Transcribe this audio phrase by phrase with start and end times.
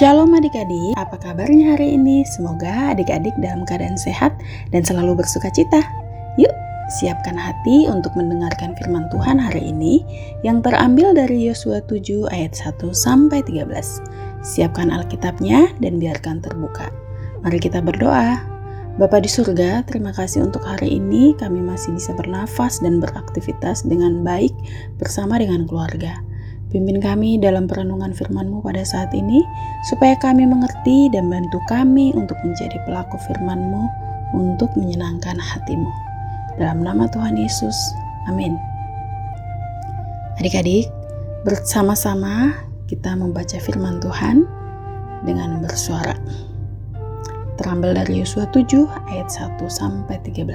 [0.00, 2.24] Shalom adik-adik, apa kabarnya hari ini?
[2.24, 4.32] Semoga adik-adik dalam keadaan sehat
[4.72, 5.84] dan selalu bersuka cita.
[6.40, 6.48] Yuk,
[6.88, 10.00] siapkan hati untuk mendengarkan firman Tuhan hari ini
[10.40, 13.68] yang terambil dari Yosua 7 ayat 1 sampai 13.
[14.40, 16.88] Siapkan Alkitabnya dan biarkan terbuka.
[17.44, 18.40] Mari kita berdoa.
[18.96, 24.24] Bapa di surga, terima kasih untuk hari ini kami masih bisa bernafas dan beraktivitas dengan
[24.24, 24.56] baik
[24.96, 26.29] bersama dengan keluarga.
[26.70, 29.42] Pimpin kami dalam perenungan firman-Mu pada saat ini,
[29.90, 33.90] supaya kami mengerti dan bantu kami untuk menjadi pelaku firman-Mu
[34.38, 35.90] untuk menyenangkan hatimu.
[36.62, 37.74] Dalam nama Tuhan Yesus,
[38.30, 38.54] amin.
[40.38, 40.86] Adik-adik,
[41.42, 42.54] bersama-sama
[42.86, 44.46] kita membaca firman Tuhan
[45.26, 46.14] dengan bersuara.
[47.58, 50.46] Terambil dari Yosua 7 ayat 1 sampai 13.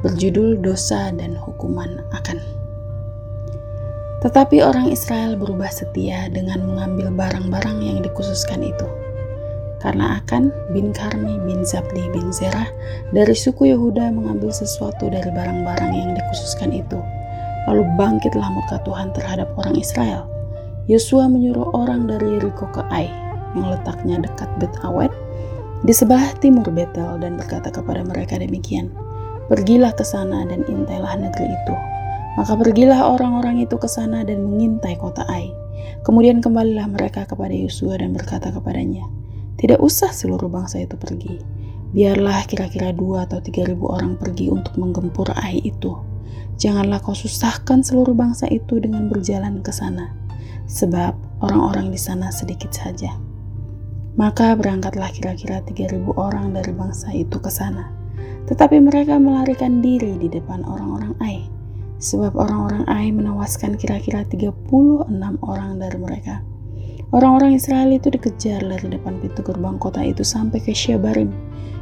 [0.00, 2.59] Berjudul dosa dan hukuman akan.
[4.20, 8.84] Tetapi orang Israel berubah setia dengan mengambil barang-barang yang dikhususkan itu.
[9.80, 12.68] Karena akan bin Karmi bin Zabli bin Zerah
[13.16, 17.00] dari suku Yehuda mengambil sesuatu dari barang-barang yang dikhususkan itu.
[17.64, 20.28] Lalu bangkitlah murka Tuhan terhadap orang Israel.
[20.84, 23.08] Yosua menyuruh orang dari Yeriko ke Ai,
[23.56, 25.12] yang letaknya dekat Bet Awet,
[25.80, 28.92] di sebelah timur Betel dan berkata kepada mereka demikian,
[29.48, 31.74] Pergilah ke sana dan intailah negeri itu,
[32.38, 35.50] maka pergilah orang-orang itu ke sana dan mengintai kota Ai.
[36.06, 39.04] Kemudian kembalilah mereka kepada Yosua dan berkata kepadanya,
[39.58, 41.42] Tidak usah seluruh bangsa itu pergi.
[41.90, 45.98] Biarlah kira-kira dua atau tiga ribu orang pergi untuk menggempur Ai itu.
[46.60, 50.12] Janganlah kau susahkan seluruh bangsa itu dengan berjalan ke sana,
[50.70, 53.10] sebab orang-orang di sana sedikit saja.
[54.14, 57.90] Maka berangkatlah kira-kira tiga ribu orang dari bangsa itu ke sana.
[58.46, 61.59] Tetapi mereka melarikan diri di depan orang-orang Ai
[62.00, 65.06] sebab orang-orang Ai menewaskan kira-kira 36
[65.44, 66.40] orang dari mereka.
[67.12, 71.28] Orang-orang Israel itu dikejar dari depan pintu gerbang kota itu sampai ke Syabarim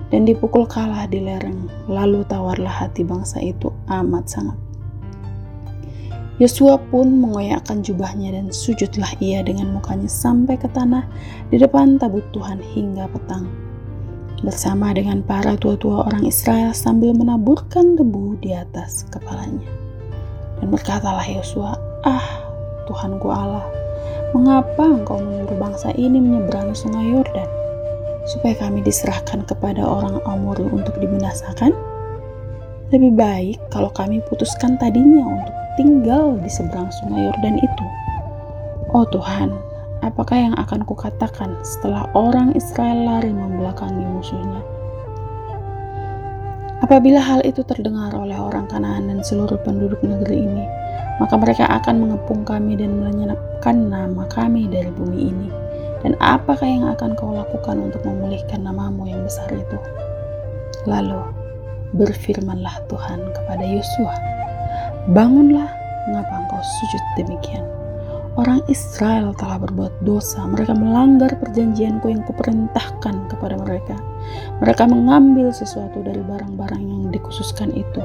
[0.09, 1.69] dan dipukul kalah di lereng.
[1.87, 4.59] Lalu tawarlah hati bangsa itu amat sangat.
[6.39, 11.03] Yosua pun mengoyakkan jubahnya dan sujudlah ia dengan mukanya sampai ke tanah
[11.51, 13.51] di depan tabut Tuhan hingga petang.
[14.47, 19.88] Bersama dengan para tua-tua orang Israel sambil menaburkan debu di atas kepalanya.
[20.59, 22.47] Dan berkatalah Yosua, Ah,
[22.87, 23.67] Tuhanku Allah,
[24.31, 27.49] mengapa engkau menyuruh bangsa ini menyeberangi sungai Yordan,
[28.29, 31.75] supaya kami diserahkan kepada orang Amori untuk dibinasakan?
[32.89, 37.85] Lebih baik kalau kami putuskan tadinya untuk tinggal di seberang sungai Yordan itu.
[38.97, 39.53] Oh Tuhan,
[40.01, 44.78] apakah yang akan kukatakan setelah orang Israel lari membelakangi musuhnya?
[46.79, 50.65] Apabila hal itu terdengar oleh orang Kanaan dan seluruh penduduk negeri ini,
[51.19, 55.49] maka mereka akan mengepung kami dan menyenapkan nama kami dari bumi ini.
[56.07, 59.79] Dan apakah yang akan kau lakukan untuk memulihkan namamu yang besar itu?
[60.87, 61.19] Lalu
[61.99, 64.15] berfirmanlah Tuhan kepada Yosua,
[65.11, 65.73] Bangunlah,
[66.07, 67.65] mengapa engkau sujud demikian?
[68.39, 73.99] Orang Israel telah berbuat dosa, mereka melanggar perjanjianku yang kuperintahkan kepada mereka.
[74.59, 78.03] Mereka mengambil sesuatu dari barang-barang yang dikhususkan itu.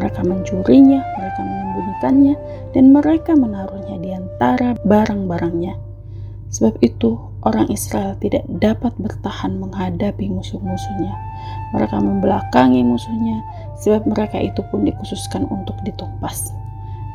[0.00, 2.34] Mereka mencurinya, mereka menyembunyikannya,
[2.72, 5.76] dan mereka menaruhnya di antara barang-barangnya.
[6.50, 11.14] Sebab itu, orang Israel tidak dapat bertahan menghadapi musuh-musuhnya.
[11.76, 13.44] Mereka membelakangi musuhnya,
[13.78, 16.50] sebab mereka itu pun dikhususkan untuk ditumpas.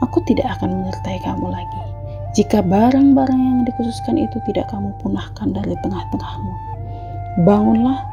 [0.03, 1.95] Aku tidak akan menyertai kamu lagi
[2.35, 6.53] jika barang-barang yang dikhususkan itu tidak kamu punahkan dari tengah-tengahmu.
[7.47, 8.03] Bangunlah,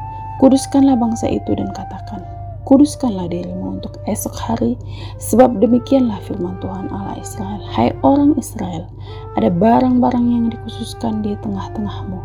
[0.41, 2.21] kuduskanlah bangsa itu dan katakan,
[2.63, 4.79] kuduskanlah dirimu untuk esok hari,
[5.19, 7.61] sebab demikianlah firman Tuhan Allah Israel.
[7.69, 8.87] Hai orang Israel,
[9.35, 12.19] ada barang-barang yang dikhususkan di tengah-tengahmu.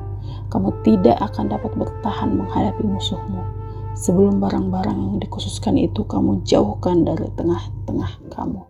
[0.48, 3.42] Kamu tidak akan dapat bertahan menghadapi musuhmu.
[3.98, 8.62] Sebelum barang-barang yang dikhususkan itu kamu jauhkan dari tengah-tengah kamu.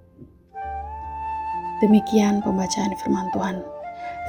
[1.79, 3.78] Demikian pembacaan firman Tuhan.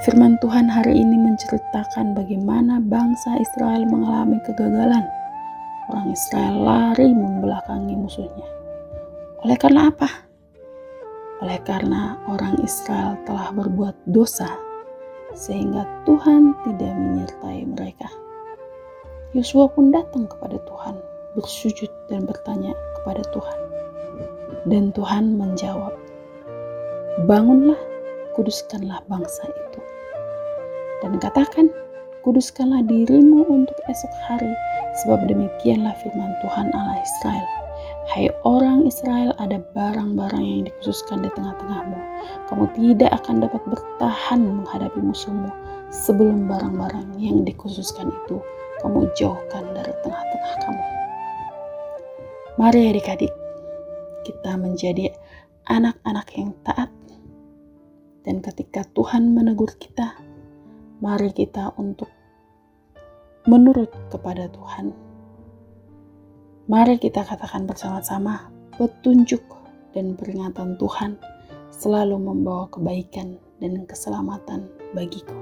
[0.00, 5.04] Firman Tuhan hari ini menceritakan bagaimana bangsa Israel mengalami kegagalan.
[5.92, 8.48] Orang Israel lari membelakangi musuhnya.
[9.44, 10.08] Oleh karena apa?
[11.44, 14.48] Oleh karena orang Israel telah berbuat dosa,
[15.36, 18.08] sehingga Tuhan tidak menyertai mereka.
[19.36, 20.96] Yosua pun datang kepada Tuhan,
[21.36, 23.58] bersujud dan bertanya kepada Tuhan.
[24.64, 25.92] Dan Tuhan menjawab,
[27.28, 27.76] Bangunlah,
[28.32, 29.89] kuduskanlah bangsa itu.
[31.00, 31.72] Dan katakan,
[32.20, 34.52] kuduskanlah dirimu untuk esok hari,
[35.00, 37.48] sebab demikianlah firman Tuhan Allah Israel.
[38.10, 41.98] Hai orang Israel, ada barang-barang yang dikhususkan di tengah-tengahmu.
[42.50, 45.48] Kamu tidak akan dapat bertahan menghadapi musuhmu,
[45.88, 48.42] sebelum barang-barang yang dikhususkan itu
[48.84, 50.84] kamu jauhkan dari tengah-tengah kamu.
[52.60, 53.32] Mari adik-adik,
[54.28, 55.16] kita menjadi
[55.70, 56.92] anak-anak yang taat.
[58.20, 60.12] Dan ketika Tuhan menegur kita,
[61.00, 62.12] mari kita untuk
[63.48, 64.92] menurut kepada Tuhan.
[66.68, 69.40] Mari kita katakan bersama-sama, petunjuk
[69.96, 71.16] dan peringatan Tuhan
[71.72, 75.34] selalu membawa kebaikan dan keselamatan bagiku.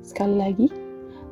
[0.00, 0.66] Sekali lagi,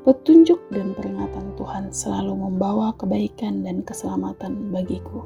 [0.05, 5.25] petunjuk dan peringatan Tuhan selalu membawa kebaikan dan keselamatan bagiku.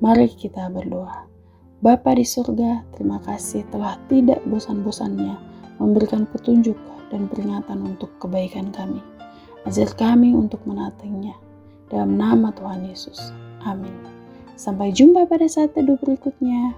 [0.00, 1.28] Mari kita berdoa.
[1.84, 5.36] Bapa di surga, terima kasih telah tidak bosan-bosannya
[5.76, 9.02] memberikan petunjuk dan peringatan untuk kebaikan kami.
[9.66, 11.34] Ajar kami untuk menatengnya.
[11.90, 13.30] Dalam nama Tuhan Yesus.
[13.62, 13.94] Amin.
[14.58, 16.74] Sampai jumpa pada saat teduh berikutnya.